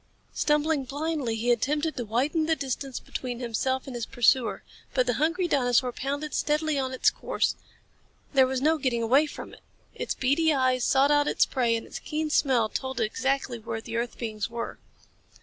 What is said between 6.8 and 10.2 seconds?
its course. There was no getting away from it. Its